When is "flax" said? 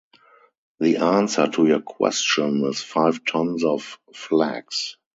4.15-4.97